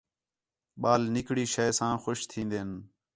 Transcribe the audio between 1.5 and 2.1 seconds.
شے ساں